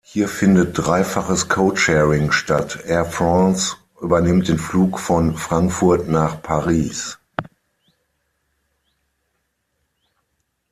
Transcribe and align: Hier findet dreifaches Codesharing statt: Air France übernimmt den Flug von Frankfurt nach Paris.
Hier 0.03 0.27
findet 0.27 0.71
dreifaches 0.75 1.47
Codesharing 1.47 2.31
statt: 2.31 2.85
Air 2.87 3.05
France 3.05 3.75
übernimmt 4.01 4.47
den 4.47 4.57
Flug 4.57 4.97
von 4.97 5.37
Frankfurt 5.37 6.07
nach 6.09 6.41
Paris. 6.41 7.19